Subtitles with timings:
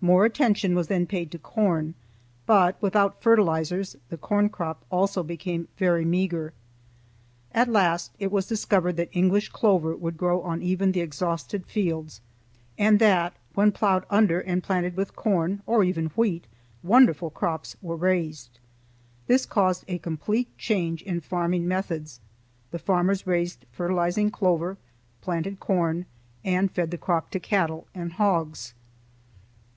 [0.00, 1.94] More attention was then paid to corn,
[2.46, 6.52] but without fertilizers the corn crop also became very meagre.
[7.52, 12.20] At last it was discovered that English clover would grow on even the exhausted fields,
[12.78, 16.46] and that when ploughed under and planted with corn, or even wheat,
[16.84, 18.58] wonderful crops were raised.
[19.28, 22.20] This caused a complete change in farming methods;
[22.70, 24.76] the farmers raised fertilizing clover,
[25.20, 26.06] planted corn,
[26.44, 28.74] and fed the crop to cattle and hogs.